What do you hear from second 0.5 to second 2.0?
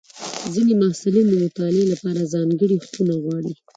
ځینې محصلین د مطالعې